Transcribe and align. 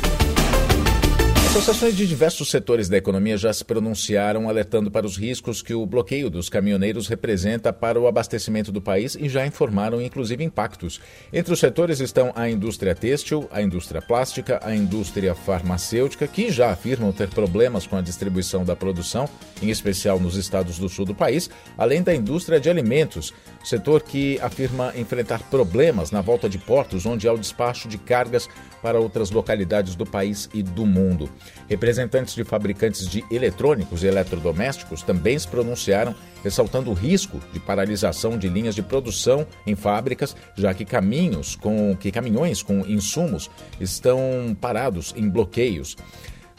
Associações 1.53 1.95
de 1.95 2.07
diversos 2.07 2.51
setores 2.51 2.89
da 2.89 2.97
economia 2.97 3.37
já 3.37 3.53
se 3.53 3.63
pronunciaram 3.63 4.49
alertando 4.49 4.91
para 4.91 5.05
os 5.05 5.19
riscos 5.19 5.61
que 5.61 5.75
o 5.75 5.85
bloqueio 5.85 6.31
dos 6.31 6.49
caminhoneiros 6.49 7.09
representa 7.09 7.71
para 7.75 8.01
o 8.01 8.07
abastecimento 8.07 8.73
do 8.73 8.81
país 8.81 9.15
e 9.21 9.29
já 9.29 9.47
informaram 9.47 10.01
inclusive 10.01 10.43
impactos. 10.43 10.99
Entre 11.31 11.53
os 11.53 11.61
setores 11.61 12.01
estão 12.01 12.33
a 12.35 12.49
indústria 12.49 12.95
têxtil, 12.95 13.47
a 13.53 13.61
indústria 13.61 14.01
plástica, 14.01 14.61
a 14.63 14.75
indústria 14.75 15.35
farmacêutica, 15.35 16.27
que 16.27 16.51
já 16.51 16.71
afirmam 16.71 17.13
ter 17.13 17.29
problemas 17.29 17.87
com 17.87 17.97
a 17.97 18.01
distribuição 18.01 18.65
da 18.65 18.75
produção, 18.75 19.29
em 19.61 19.69
especial 19.69 20.19
nos 20.19 20.37
estados 20.37 20.79
do 20.79 20.89
sul 20.89 21.05
do 21.05 21.15
país, 21.15 21.51
além 21.77 22.03
da 22.03 22.15
indústria 22.15 22.59
de 22.59 22.71
alimentos, 22.71 23.31
setor 23.63 24.03
que 24.03 24.41
afirma 24.41 24.95
enfrentar 24.97 25.43
problemas 25.51 26.11
na 26.11 26.23
volta 26.23 26.49
de 26.49 26.57
portos 26.57 27.05
onde 27.05 27.29
há 27.29 27.33
o 27.35 27.39
despacho 27.39 27.89
de 27.89 27.99
cargas 27.99 28.49
para 28.81 28.99
outras 28.99 29.31
localidades 29.31 29.95
do 29.95 30.07
país 30.07 30.49
e 30.55 30.63
do 30.63 30.87
mundo. 30.87 31.29
Representantes 31.69 32.35
de 32.35 32.45
fabricantes 32.45 33.09
de 33.09 33.25
eletrônicos 33.31 34.03
e 34.03 34.07
eletrodomésticos 34.07 35.03
também 35.03 35.39
se 35.39 35.49
pronunciaram, 35.49 36.15
ressaltando 36.43 36.91
o 36.91 36.95
risco 36.95 37.41
de 37.53 37.61
paralisação 37.61 38.37
de 38.37 38.49
linhas 38.49 38.75
de 38.75 38.83
produção 38.83 39.47
em 39.67 39.75
fábricas, 39.75 40.37
já 40.57 40.75
que 40.75 40.85
caminhos 40.85 41.57
com 41.57 41.97
que 41.97 42.11
caminhões 42.11 42.63
com 42.63 42.81
insumos 42.87 43.51
estão 43.81 44.57
parados 44.61 45.15
em 45.17 45.29
bloqueios. 45.29 45.97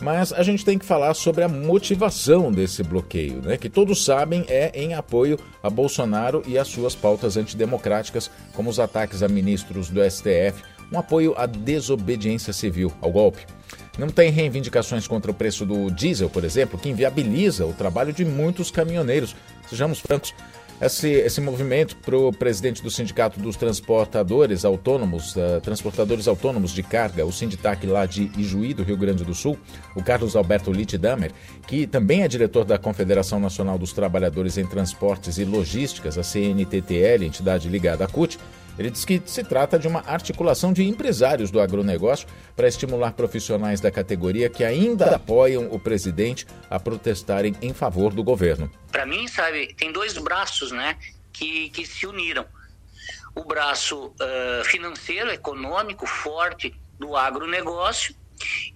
Mas 0.02 0.34
a 0.34 0.44
gente 0.44 0.66
tem 0.66 0.78
que 0.78 0.86
falar 0.86 1.14
sobre 1.14 1.44
a 1.44 1.48
motivação 1.48 2.52
desse 2.52 2.84
bloqueio, 2.84 3.42
né? 3.42 3.58
que 3.58 3.70
todos 3.70 4.04
sabem 4.04 4.44
é 4.50 4.72
em 4.74 4.94
apoio 4.94 5.40
a 5.62 5.70
Bolsonaro 5.70 6.44
e 6.46 6.58
às 6.58 6.68
suas 6.68 6.96
pautas 6.96 7.38
antidemocráticas, 7.38 8.30
como 8.54 8.70
os 8.70 8.80
ataques 8.80 9.24
a 9.24 9.28
ministros 9.28 9.90
do 9.90 10.02
STF, 10.04 10.62
um 10.94 11.00
apoio 11.00 11.34
à 11.36 11.46
desobediência 11.46 12.54
civil, 12.54 12.94
ao 13.02 13.12
golpe. 13.12 13.46
Não 13.98 14.08
tem 14.08 14.32
reivindicações 14.32 15.08
contra 15.08 15.32
o 15.32 15.34
preço 15.34 15.66
do 15.66 15.90
diesel, 15.90 16.30
por 16.30 16.44
exemplo, 16.44 16.80
que 16.80 16.90
inviabiliza 16.90 17.66
o 17.66 17.74
trabalho 17.74 18.14
de 18.14 18.24
muitos 18.24 18.70
caminhoneiros. 18.72 19.36
Sejamos 19.68 20.00
francos, 20.00 20.34
esse, 20.82 21.10
esse 21.10 21.40
movimento 21.40 21.96
para 21.98 22.18
o 22.18 22.32
presidente 22.32 22.82
do 22.82 22.90
Sindicato 22.90 23.40
dos 23.40 23.56
Transportadores 23.56 24.66
Autônomos, 24.66 25.36
uh, 25.36 25.62
Transportadores 25.62 26.28
Autônomos 26.28 26.72
de 26.72 26.84
Carga, 26.84 27.26
o 27.26 27.32
Sinditac 27.32 27.86
lá 27.88 28.06
de 28.06 28.32
Ijuí, 28.38 28.74
do 28.74 28.84
Rio 28.84 28.98
Grande 28.98 29.24
do 29.24 29.34
Sul, 29.34 29.58
o 29.96 30.04
Carlos 30.04 30.36
Alberto 30.36 30.72
Littdamer, 30.72 31.32
que 31.68 31.88
também 31.88 32.24
é 32.24 32.28
diretor 32.28 32.66
da 32.66 32.78
Confederação 32.78 33.40
Nacional 33.40 33.78
dos 33.78 33.94
Trabalhadores 33.94 34.58
em 34.58 34.66
Transportes 34.66 35.38
e 35.38 35.46
Logísticas, 35.46 36.18
a 36.18 36.24
CNTTL, 36.24 37.26
entidade 37.26 37.70
ligada 37.70 38.04
à 38.04 38.08
CUT, 38.08 38.38
ele 38.78 38.90
diz 38.90 39.06
que 39.06 39.22
se 39.26 39.44
trata 39.44 39.78
de 39.78 39.88
uma 39.88 40.02
articulação 40.08 40.74
de 40.74 40.84
empresários 40.84 41.52
do 41.52 41.60
agronegócio 41.60 42.28
para 42.56 42.68
estimular 42.68 43.14
profissionais 43.14 43.80
da 43.80 43.92
categoria 43.92 44.50
que 44.50 44.64
ainda 44.64 45.16
apoiam 45.16 45.68
o 45.72 45.80
presidente 45.80 46.48
a 46.70 46.80
protestarem 46.80 47.56
em 47.62 47.74
favor 47.74 48.14
do 48.14 48.24
governo. 48.24 48.72
Para 48.92 49.06
mim, 49.06 49.28
sabe, 49.28 49.74
tem 49.76 49.92
dois 49.92 50.18
braços, 50.18 50.72
né, 50.72 50.98
que, 51.32 51.70
que 51.70 51.86
se 51.86 52.06
uniram. 52.08 52.46
O 53.36 53.44
braço 53.44 54.08
uh, 54.08 54.64
financeiro, 54.66 55.32
econômico, 55.32 56.06
forte 56.06 56.74
do 57.00 57.16
agronegócio 57.16 58.16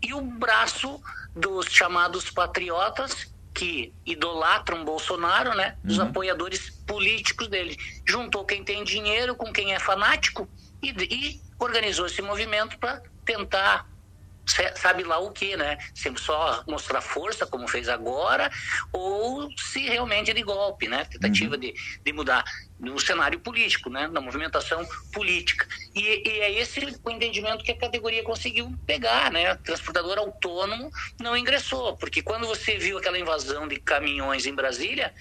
e 0.01 0.13
o 0.13 0.21
braço 0.21 0.99
dos 1.35 1.67
chamados 1.67 2.29
patriotas 2.31 3.27
que 3.57 3.91
idolatram 4.05 4.85
Bolsonaro, 4.85 5.55
né? 5.55 5.75
Os 5.83 5.97
uhum. 5.97 6.05
apoiadores 6.05 6.69
políticos 6.85 7.47
dele. 7.47 7.75
Juntou 8.07 8.45
quem 8.45 8.63
tem 8.63 8.83
dinheiro 8.83 9.35
com 9.35 9.51
quem 9.51 9.73
é 9.73 9.79
fanático 9.79 10.47
e, 10.81 10.91
e 10.91 11.41
organizou 11.59 12.05
esse 12.05 12.21
movimento 12.21 12.77
para 12.77 13.01
tentar 13.25 13.89
sabe 14.75 15.03
lá 15.03 15.17
o 15.17 15.31
que, 15.31 15.57
né? 15.57 15.77
Se 15.93 16.13
só 16.17 16.63
mostrar 16.67 17.01
força, 17.01 17.45
como 17.45 17.67
fez 17.67 17.89
agora, 17.89 18.49
ou 18.93 19.49
se 19.57 19.81
realmente 19.81 20.31
é 20.31 20.33
de 20.33 20.43
golpe, 20.43 20.87
né? 20.87 21.03
Tentativa 21.05 21.55
uhum. 21.55 21.59
de, 21.59 21.73
de 22.05 22.13
mudar 22.13 22.45
no 22.79 22.99
cenário 22.99 23.39
político, 23.39 23.89
né? 23.89 24.07
Na 24.07 24.21
movimentação 24.21 24.87
política. 25.11 25.67
E, 25.95 26.01
e, 26.01 26.39
é 26.41 26.51
esse 26.59 26.79
o 27.03 27.09
entendimento 27.09 27.63
que 27.63 27.71
a 27.71 27.77
categoria 27.77 28.23
conseguiu 28.23 28.73
pegar, 28.85 29.31
né? 29.31 29.55
Transportador 29.55 30.17
autônomo 30.17 30.91
não 31.19 31.35
ingressou, 31.35 31.97
porque 31.97 32.21
quando 32.21 32.45
você 32.45 32.77
viu 32.77 32.97
aquela 32.97 33.17
invasão 33.17 33.67
de 33.67 33.77
caminhões 33.77 34.45
em 34.45 34.53
Brasília, 34.53 35.13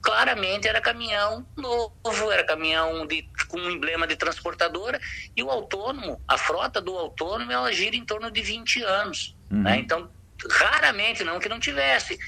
claramente 0.00 0.68
era 0.68 0.80
caminhão 0.80 1.46
novo, 1.56 2.30
era 2.30 2.44
caminhão 2.44 3.06
de, 3.06 3.28
com 3.48 3.58
um 3.58 3.70
emblema 3.70 4.06
de 4.06 4.16
transportadora, 4.16 5.00
e 5.36 5.42
o 5.42 5.50
autônomo, 5.50 6.20
a 6.28 6.38
frota 6.38 6.80
do 6.80 6.96
autônomo, 6.96 7.50
ela 7.50 7.72
gira 7.72 7.96
em 7.96 8.04
torno 8.04 8.30
de 8.30 8.42
20 8.42 8.82
anos. 8.82 9.36
Uhum. 9.50 9.62
Né? 9.62 9.78
Então, 9.78 10.10
raramente 10.50 11.24
não 11.24 11.38
que 11.38 11.48
não 11.48 11.60
tivesse, 11.60 12.18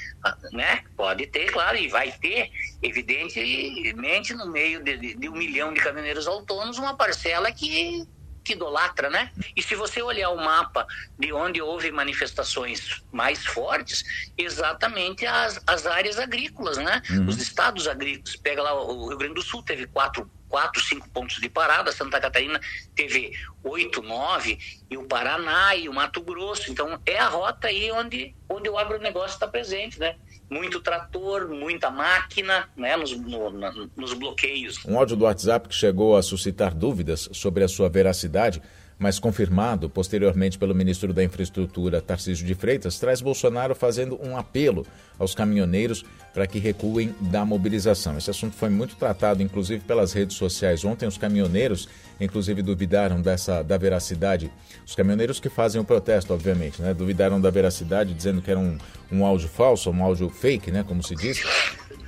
né? 0.52 0.84
Pode 0.96 1.26
ter, 1.26 1.50
claro, 1.50 1.76
e 1.76 1.88
vai 1.88 2.12
ter, 2.12 2.50
evidentemente, 2.82 4.34
no 4.34 4.50
meio 4.50 4.82
de, 4.82 5.14
de 5.14 5.28
um 5.28 5.34
milhão 5.34 5.72
de 5.72 5.80
caminhoneiros 5.80 6.26
autônomos, 6.26 6.78
uma 6.78 6.96
parcela 6.96 7.50
que 7.52 8.06
que 8.44 8.52
idolatra, 8.52 9.08
né? 9.08 9.32
E 9.56 9.62
se 9.62 9.74
você 9.74 10.02
olhar 10.02 10.28
o 10.28 10.36
mapa 10.36 10.86
de 11.18 11.32
onde 11.32 11.62
houve 11.62 11.90
manifestações 11.90 13.02
mais 13.10 13.44
fortes, 13.46 14.04
exatamente 14.36 15.24
as, 15.24 15.60
as 15.66 15.86
áreas 15.86 16.18
agrícolas, 16.18 16.76
né? 16.76 17.00
Uhum. 17.10 17.26
Os 17.26 17.40
estados 17.40 17.88
agrícolas. 17.88 18.36
Pega 18.36 18.62
lá 18.62 18.74
o 18.74 19.08
Rio 19.08 19.16
Grande 19.16 19.34
do 19.34 19.42
Sul, 19.42 19.62
teve 19.62 19.86
quatro 19.86 20.30
quatro, 20.54 20.80
cinco 20.80 21.08
pontos 21.10 21.40
de 21.40 21.48
parada. 21.48 21.90
Santa 21.90 22.20
Catarina 22.20 22.60
teve 22.94 23.32
oito, 23.64 24.00
nove, 24.00 24.56
e 24.88 24.96
o 24.96 25.02
Paraná 25.02 25.74
e 25.74 25.88
o 25.88 25.92
Mato 25.92 26.22
Grosso. 26.22 26.70
Então 26.70 26.96
é 27.04 27.18
a 27.18 27.26
rota 27.26 27.66
aí 27.66 27.90
onde, 27.90 28.32
onde 28.48 28.68
o 28.68 28.78
agronegócio 28.78 29.34
está 29.34 29.48
presente, 29.48 29.98
né? 29.98 30.14
muito 30.48 30.78
trator, 30.78 31.48
muita 31.48 31.90
máquina, 31.90 32.68
né, 32.76 32.96
nos, 32.96 33.10
no, 33.16 33.50
nos 33.96 34.12
bloqueios. 34.12 34.84
Um 34.84 34.96
áudio 34.96 35.16
do 35.16 35.24
WhatsApp 35.24 35.68
que 35.68 35.74
chegou 35.74 36.16
a 36.16 36.22
suscitar 36.22 36.72
dúvidas 36.72 37.28
sobre 37.32 37.64
a 37.64 37.68
sua 37.68 37.88
veracidade 37.88 38.62
mas 39.04 39.18
confirmado 39.18 39.90
posteriormente 39.90 40.56
pelo 40.56 40.74
ministro 40.74 41.12
da 41.12 41.22
Infraestrutura, 41.22 42.00
Tarcísio 42.00 42.46
de 42.46 42.54
Freitas, 42.54 42.98
traz 42.98 43.20
Bolsonaro 43.20 43.74
fazendo 43.74 44.18
um 44.22 44.34
apelo 44.34 44.86
aos 45.18 45.34
caminhoneiros 45.34 46.06
para 46.32 46.46
que 46.46 46.58
recuem 46.58 47.14
da 47.20 47.44
mobilização. 47.44 48.16
Esse 48.16 48.30
assunto 48.30 48.56
foi 48.56 48.70
muito 48.70 48.96
tratado, 48.96 49.42
inclusive, 49.42 49.84
pelas 49.84 50.14
redes 50.14 50.38
sociais. 50.38 50.86
Ontem, 50.86 51.06
os 51.06 51.18
caminhoneiros, 51.18 51.86
inclusive, 52.18 52.62
duvidaram 52.62 53.20
dessa, 53.20 53.62
da 53.62 53.76
veracidade. 53.76 54.50
Os 54.86 54.94
caminhoneiros 54.94 55.38
que 55.38 55.50
fazem 55.50 55.78
o 55.78 55.84
protesto, 55.84 56.32
obviamente, 56.32 56.80
né? 56.80 56.94
duvidaram 56.94 57.38
da 57.38 57.50
veracidade, 57.50 58.14
dizendo 58.14 58.40
que 58.40 58.50
era 58.50 58.58
um, 58.58 58.78
um 59.12 59.22
áudio 59.22 59.50
falso, 59.50 59.90
um 59.90 60.02
áudio 60.02 60.30
fake, 60.30 60.70
né? 60.70 60.82
como 60.82 61.02
se 61.02 61.14
diz. 61.14 61.44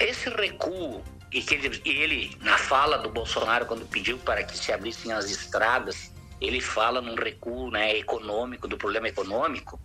Esse 0.01 0.31
recuo 0.31 1.03
e 1.31 1.45
ele, 1.85 2.35
na 2.41 2.57
fala 2.57 2.97
do 2.97 3.11
Bolsonaro, 3.11 3.67
quando 3.67 3.85
pediu 3.85 4.17
para 4.17 4.43
que 4.43 4.57
se 4.57 4.73
abrissem 4.73 5.13
as 5.13 5.31
estradas 5.31 6.16
ele 6.41 6.61
fala 6.61 7.01
num 7.01 7.15
recuo 7.15 7.71
né, 7.71 7.97
econômico, 7.97 8.69
do 8.69 8.77
problema 8.77 9.09
econômico, 9.09 9.81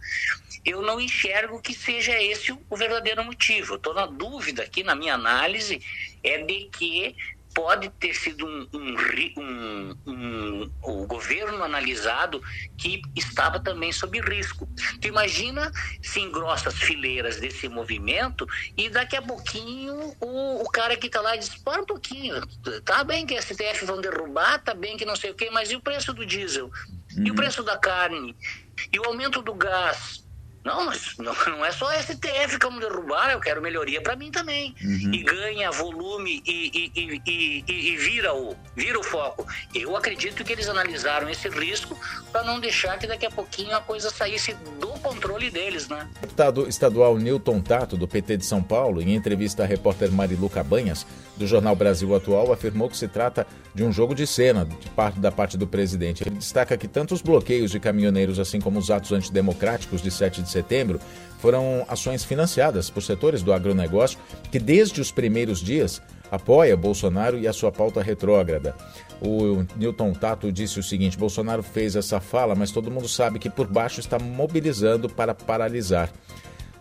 eu 0.66 0.82
não 0.82 1.00
enxergo 1.00 1.62
que 1.62 1.74
seja 1.74 2.22
esse 2.22 2.52
o 2.52 2.78
verdadeiro 2.78 3.24
motivo. 3.24 3.76
Estou 3.76 3.94
na 3.94 4.06
dúvida 4.06 4.64
aqui 4.64 4.84
na 4.84 4.96
minha 4.96 5.14
análise 5.14 5.82
é 6.24 6.44
de 6.44 6.70
que 6.72 7.16
pode 7.54 7.90
ter 7.90 8.14
sido 8.14 8.46
um, 8.46 8.68
um, 8.74 9.98
um, 10.08 10.72
o 10.82 11.06
governo 11.06 11.64
analisado 11.64 12.42
que 12.78 13.02
estava 13.16 13.60
também 13.60 13.92
sob 13.92 14.20
risco. 14.22 14.68
Tu 15.00 15.08
imagina 15.08 15.72
se 16.02 16.20
engrossa 16.20 16.70
as 16.70 16.76
fileiras 16.76 17.40
desse 17.40 17.68
movimento 17.68 18.48
e 18.78 18.90
daqui 18.90 19.16
a 19.16 19.22
pouquinho 19.22 20.16
o, 20.20 20.64
o 20.64 20.70
cara 20.70 20.96
que 20.96 21.08
está 21.08 21.22
lá 21.22 21.36
diz, 21.36 21.50
para 21.50 21.82
um 21.82 21.86
pouquinho, 21.86 22.42
tá 22.86 23.04
bem 23.04 23.26
que 23.26 23.36
a 23.36 23.42
STF 23.42 23.86
vão 23.86 24.02
derrubar, 24.02 24.60
tá 24.60 24.74
bem 24.74 24.98
que 24.98 25.06
não 25.06 25.16
sei 25.16 25.32
o 25.32 25.36
quê, 25.36 25.50
mas 25.52 25.72
e 25.72 25.76
o 25.76 25.82
preço 25.82 26.14
do 26.14 26.26
diesel? 26.26 26.72
E 27.18 27.24
o 27.24 27.30
uhum. 27.30 27.36
preço 27.36 27.64
da 27.64 27.78
carne? 27.78 28.36
E 28.92 29.00
o 29.00 29.06
aumento 29.06 29.42
do 29.42 29.54
gás? 29.54 30.21
Não, 30.64 30.86
mas 30.86 31.18
não, 31.18 31.34
não 31.48 31.66
é 31.66 31.72
só 31.72 31.92
STF 32.00 32.60
que 32.60 32.66
vamos 32.66 32.82
derrubar, 32.82 33.32
eu 33.32 33.40
quero 33.40 33.62
melhoria 33.62 34.02
para 34.02 34.16
mim 34.16 34.32
também. 34.32 34.76
Uhum. 34.84 35.14
E 35.14 35.24
ganha 35.24 35.72
volume 35.72 36.42
e, 36.46 36.92
e, 36.96 37.22
e, 37.26 37.64
e, 37.68 37.98
vira, 37.98 38.34
o, 38.34 38.56
vira 38.76 39.00
o 39.00 39.04
foco. 39.04 39.48
Eu 39.74 39.96
acredito 39.96 40.44
que 40.44 40.52
eles 40.54 40.70
analisaram 40.70 41.30
esse 41.30 41.50
risco 41.50 41.98
para 42.32 42.44
não 42.44 42.60
deixar 42.60 42.98
que 42.98 43.08
daqui 43.08 43.26
a 43.26 43.32
pouquinho 43.32 43.76
a 43.76 43.82
coisa 43.82 44.10
saísse 44.10 44.54
do 44.54 44.91
controle 45.02 45.50
deles, 45.50 45.88
né? 45.88 46.08
Deputado 46.22 46.68
estadual 46.68 47.18
Newton 47.18 47.60
Tato, 47.60 47.98
do 47.98 48.08
PT 48.08 48.38
de 48.38 48.46
São 48.46 48.62
Paulo, 48.62 49.02
em 49.02 49.16
entrevista 49.16 49.64
à 49.64 49.66
repórter 49.66 50.12
Marilu 50.12 50.50
Cabanhas, 50.50 51.06
do 51.36 51.48
jornal 51.48 51.76
Brasil 51.76 52.16
Atual, 52.16 52.52
afirmou 52.54 52.90
que 52.90 52.98
se 52.98 53.08
trata 53.08 53.46
de 53.74 53.84
um 53.84 53.92
jogo 53.92 54.14
de 54.14 54.28
cena 54.28 54.66
de 54.66 54.90
parte, 54.90 55.20
da 55.20 55.32
parte 55.32 55.58
do 55.58 55.68
presidente. 55.68 56.24
Ele 56.24 56.36
destaca 56.36 56.78
que 56.78 56.88
tanto 56.88 57.14
os 57.14 57.22
bloqueios 57.22 57.72
de 57.72 57.80
caminhoneiros, 57.80 58.40
assim 58.40 58.60
como 58.60 58.80
os 58.80 58.92
atos 58.92 59.12
antidemocráticos 59.12 60.02
de 60.02 60.12
7 60.12 60.42
de 60.42 60.50
setembro, 60.50 61.00
foram 61.40 61.86
ações 61.88 62.24
financiadas 62.24 62.90
por 62.90 63.02
setores 63.02 63.42
do 63.42 63.52
agronegócio 63.52 64.20
que, 64.52 64.60
desde 64.60 65.02
os 65.02 65.12
primeiros 65.12 65.60
dias, 65.60 66.02
apoia 66.32 66.78
Bolsonaro 66.78 67.38
e 67.38 67.48
a 67.48 67.54
sua 67.54 67.72
pauta 67.72 68.02
retrógrada. 68.02 68.74
O 69.22 69.66
Newton 69.76 70.14
Tato 70.14 70.52
disse 70.52 70.80
o 70.80 70.84
seguinte: 70.84 71.18
Bolsonaro 71.18 71.62
fez 71.62 71.96
essa 71.96 72.22
fala, 72.22 72.56
mas 72.56 72.72
todo 72.72 72.90
mundo 72.90 73.08
sabe 73.08 73.38
que 73.38 73.50
por 73.50 73.68
baixo 73.68 74.00
está 74.00 74.18
mobilizando 74.18 75.10
para 75.10 75.36
paralisar. 75.36 76.10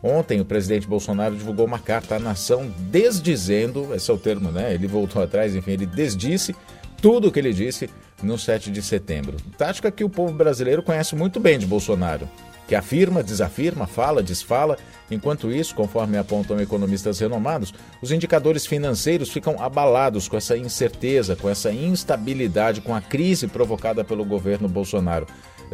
Ontem, 0.02 0.40
o 0.40 0.46
presidente 0.46 0.86
Bolsonaro 0.86 1.36
divulgou 1.36 1.66
uma 1.66 1.78
carta 1.78 2.16
à 2.16 2.18
nação 2.18 2.72
desdizendo 2.78 3.94
esse 3.94 4.10
é 4.10 4.14
o 4.14 4.18
termo, 4.18 4.50
né? 4.50 4.72
Ele 4.72 4.86
voltou 4.86 5.22
atrás, 5.22 5.54
enfim, 5.54 5.72
ele 5.72 5.84
desdisse 5.84 6.56
tudo 7.02 7.28
o 7.28 7.32
que 7.32 7.38
ele 7.38 7.52
disse 7.52 7.90
no 8.22 8.38
7 8.38 8.70
de 8.70 8.80
setembro. 8.80 9.36
Tática 9.58 9.90
que 9.90 10.04
o 10.04 10.08
povo 10.08 10.32
brasileiro 10.32 10.82
conhece 10.82 11.14
muito 11.14 11.38
bem 11.38 11.58
de 11.58 11.66
Bolsonaro 11.66 12.26
que 12.70 12.76
afirma, 12.76 13.20
desafirma, 13.20 13.84
fala, 13.84 14.22
desfala. 14.22 14.78
Enquanto 15.10 15.50
isso, 15.50 15.74
conforme 15.74 16.16
apontam 16.16 16.60
economistas 16.60 17.18
renomados, 17.18 17.74
os 18.00 18.12
indicadores 18.12 18.64
financeiros 18.64 19.28
ficam 19.32 19.60
abalados 19.60 20.28
com 20.28 20.36
essa 20.36 20.56
incerteza, 20.56 21.34
com 21.34 21.50
essa 21.50 21.72
instabilidade, 21.72 22.80
com 22.80 22.94
a 22.94 23.00
crise 23.00 23.48
provocada 23.48 24.04
pelo 24.04 24.24
governo 24.24 24.68
Bolsonaro. 24.68 25.26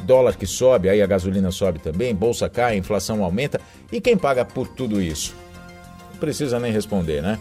Dólar 0.04 0.38
que 0.38 0.46
sobe, 0.46 0.88
aí 0.88 1.02
a 1.02 1.06
gasolina 1.06 1.50
sobe 1.50 1.80
também, 1.80 2.14
bolsa 2.14 2.48
cai, 2.48 2.78
inflação 2.78 3.22
aumenta. 3.22 3.60
E 3.92 4.00
quem 4.00 4.16
paga 4.16 4.42
por 4.42 4.66
tudo 4.66 4.98
isso? 4.98 5.34
Não 6.12 6.18
precisa 6.18 6.58
nem 6.58 6.72
responder, 6.72 7.20
né? 7.20 7.38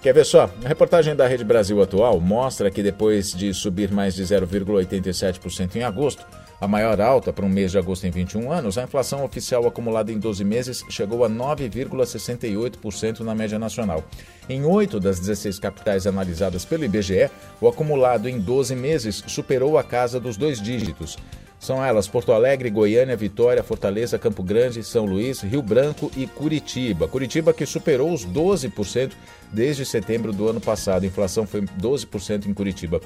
Quer 0.00 0.14
ver 0.14 0.24
só? 0.24 0.50
A 0.64 0.68
reportagem 0.68 1.14
da 1.14 1.26
Rede 1.26 1.44
Brasil 1.44 1.82
Atual 1.82 2.18
mostra 2.20 2.70
que 2.70 2.82
depois 2.82 3.34
de 3.34 3.52
subir 3.52 3.90
mais 3.90 4.14
de 4.14 4.22
0,87% 4.22 5.76
em 5.76 5.82
agosto, 5.82 6.24
a 6.64 6.68
maior 6.68 6.98
alta 6.98 7.30
para 7.30 7.44
um 7.44 7.48
mês 7.48 7.72
de 7.72 7.78
agosto 7.78 8.06
em 8.06 8.10
21 8.10 8.50
anos, 8.50 8.78
a 8.78 8.84
inflação 8.84 9.22
oficial 9.22 9.66
acumulada 9.66 10.10
em 10.10 10.18
12 10.18 10.42
meses 10.44 10.82
chegou 10.88 11.22
a 11.22 11.28
9,68% 11.28 13.20
na 13.20 13.34
média 13.34 13.58
nacional. 13.58 14.02
Em 14.48 14.64
oito 14.64 14.98
das 14.98 15.20
16 15.20 15.58
capitais 15.58 16.06
analisadas 16.06 16.64
pelo 16.64 16.84
IBGE, 16.84 17.30
o 17.60 17.68
acumulado 17.68 18.30
em 18.30 18.40
12 18.40 18.74
meses 18.74 19.22
superou 19.26 19.76
a 19.76 19.84
casa 19.84 20.18
dos 20.18 20.38
dois 20.38 20.58
dígitos. 20.58 21.18
São 21.60 21.84
elas 21.84 22.08
Porto 22.08 22.32
Alegre, 22.32 22.70
Goiânia, 22.70 23.14
Vitória, 23.14 23.62
Fortaleza, 23.62 24.18
Campo 24.18 24.42
Grande, 24.42 24.82
São 24.82 25.04
Luís, 25.04 25.42
Rio 25.42 25.60
Branco 25.60 26.10
e 26.16 26.26
Curitiba. 26.26 27.06
Curitiba 27.06 27.52
que 27.52 27.66
superou 27.66 28.10
os 28.10 28.26
12% 28.26 29.12
desde 29.52 29.84
setembro 29.84 30.32
do 30.32 30.48
ano 30.48 30.62
passado. 30.62 31.04
A 31.04 31.06
inflação 31.06 31.46
foi 31.46 31.60
12% 31.60 32.46
em 32.46 32.54
Curitiba. 32.54 33.02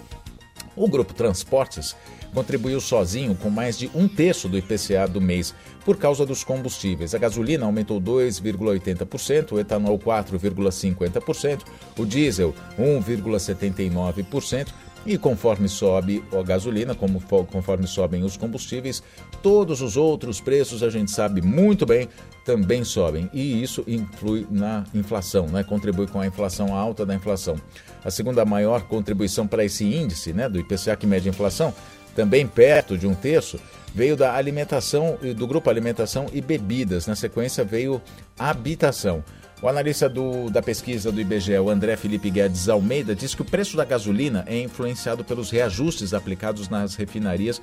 O 0.76 0.88
grupo 0.88 1.12
Transportes 1.12 1.96
contribuiu 2.34 2.80
sozinho 2.80 3.34
com 3.34 3.50
mais 3.50 3.78
de 3.78 3.90
um 3.94 4.06
terço 4.08 4.48
do 4.48 4.56
IPCA 4.58 5.06
do 5.08 5.20
mês 5.20 5.54
por 5.84 5.96
causa 5.96 6.24
dos 6.26 6.44
combustíveis. 6.44 7.14
A 7.14 7.18
gasolina 7.18 7.66
aumentou 7.66 8.00
2,80%, 8.00 9.52
o 9.52 9.60
etanol 9.60 9.98
4,50%, 9.98 11.62
o 11.96 12.04
diesel 12.04 12.54
1,79%. 12.78 14.68
E 15.06 15.16
conforme 15.16 15.68
sobe 15.68 16.22
a 16.32 16.42
gasolina, 16.42 16.94
como, 16.94 17.22
conforme 17.46 17.86
sobem 17.86 18.24
os 18.24 18.36
combustíveis, 18.36 19.02
todos 19.42 19.80
os 19.80 19.96
outros 19.96 20.40
preços 20.40 20.82
a 20.82 20.90
gente 20.90 21.10
sabe 21.10 21.40
muito 21.40 21.86
bem 21.86 22.08
também 22.44 22.84
sobem. 22.84 23.30
E 23.32 23.62
isso 23.62 23.84
influi 23.86 24.46
na 24.50 24.84
inflação, 24.94 25.46
né? 25.46 25.62
contribui 25.62 26.06
com 26.06 26.20
a 26.20 26.26
inflação 26.26 26.74
alta 26.74 27.06
da 27.06 27.14
inflação. 27.14 27.56
A 28.04 28.10
segunda 28.10 28.44
maior 28.44 28.82
contribuição 28.82 29.46
para 29.46 29.64
esse 29.64 29.84
índice 29.84 30.32
né, 30.32 30.48
do 30.48 30.58
IPCA 30.58 30.96
que 30.96 31.06
mede 31.06 31.28
a 31.28 31.30
inflação, 31.30 31.72
também 32.18 32.48
perto 32.48 32.98
de 32.98 33.06
um 33.06 33.14
terço, 33.14 33.60
veio 33.94 34.16
da 34.16 34.34
alimentação, 34.34 35.16
do 35.36 35.46
grupo 35.46 35.70
Alimentação 35.70 36.26
e 36.32 36.40
Bebidas. 36.40 37.06
Na 37.06 37.14
sequência 37.14 37.62
veio 37.62 38.02
Habitação. 38.36 39.22
O 39.60 39.66
analista 39.66 40.08
do, 40.08 40.48
da 40.50 40.62
pesquisa 40.62 41.10
do 41.10 41.20
IBGE, 41.20 41.58
o 41.58 41.68
André 41.68 41.96
Felipe 41.96 42.30
Guedes 42.30 42.68
Almeida, 42.68 43.12
diz 43.12 43.34
que 43.34 43.42
o 43.42 43.44
preço 43.44 43.76
da 43.76 43.84
gasolina 43.84 44.44
é 44.46 44.56
influenciado 44.62 45.24
pelos 45.24 45.50
reajustes 45.50 46.14
aplicados 46.14 46.68
nas 46.68 46.94
refinarias 46.94 47.60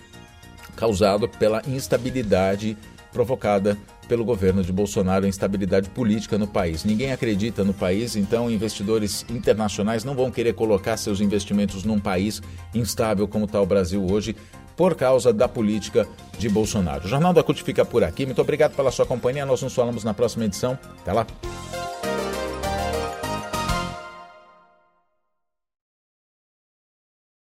causado 0.76 1.28
pela 1.28 1.62
instabilidade 1.68 2.78
provocada 3.18 3.76
pelo 4.08 4.24
governo 4.24 4.64
de 4.64 4.72
Bolsonaro, 4.72 5.26
a 5.26 5.28
instabilidade 5.28 5.90
política 5.90 6.38
no 6.38 6.46
país. 6.46 6.84
Ninguém 6.84 7.12
acredita 7.12 7.64
no 7.64 7.74
país, 7.74 8.16
então 8.16 8.50
investidores 8.50 9.26
internacionais 9.28 10.04
não 10.04 10.14
vão 10.14 10.30
querer 10.30 10.54
colocar 10.54 10.96
seus 10.98 11.20
investimentos 11.20 11.84
num 11.84 12.00
país 12.00 12.44
instável 12.76 13.28
como 13.28 13.46
está 13.46 13.60
o 13.60 13.66
Brasil 13.66 14.06
hoje, 14.06 14.36
por 14.76 14.94
causa 14.94 15.34
da 15.34 15.48
política 15.48 16.08
de 16.38 16.48
Bolsonaro. 16.48 17.06
O 17.06 17.08
Jornal 17.08 17.34
da 17.34 17.42
CUT 17.42 17.64
fica 17.64 17.84
por 17.84 18.04
aqui. 18.04 18.24
Muito 18.28 18.40
obrigado 18.40 18.76
pela 18.76 18.92
sua 18.92 19.08
companhia. 19.08 19.44
Nós 19.44 19.64
nos 19.64 19.74
falamos 19.74 20.04
na 20.04 20.14
próxima 20.14 20.46
edição. 20.46 20.78
Até 21.02 21.12
lá. 21.12 21.26